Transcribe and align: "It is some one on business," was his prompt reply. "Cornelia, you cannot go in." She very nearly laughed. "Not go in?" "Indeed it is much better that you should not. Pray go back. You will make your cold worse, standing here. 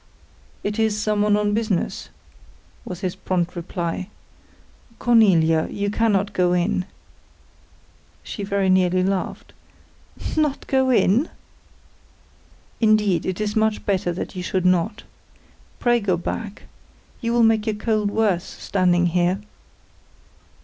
"It 0.63 0.79
is 0.79 0.99
some 0.99 1.21
one 1.21 1.37
on 1.37 1.53
business," 1.53 2.09
was 2.85 3.01
his 3.01 3.15
prompt 3.15 3.55
reply. 3.55 4.09
"Cornelia, 4.97 5.67
you 5.69 5.91
cannot 5.91 6.33
go 6.33 6.53
in." 6.53 6.85
She 8.23 8.41
very 8.43 8.67
nearly 8.67 9.03
laughed. 9.03 9.53
"Not 10.35 10.65
go 10.65 10.89
in?" 10.89 11.29
"Indeed 12.79 13.27
it 13.27 13.39
is 13.39 13.55
much 13.55 13.85
better 13.85 14.11
that 14.11 14.35
you 14.35 14.41
should 14.41 14.65
not. 14.65 15.03
Pray 15.77 15.99
go 15.99 16.17
back. 16.17 16.63
You 17.21 17.31
will 17.33 17.43
make 17.43 17.67
your 17.67 17.75
cold 17.75 18.09
worse, 18.09 18.43
standing 18.45 19.05
here. 19.05 19.39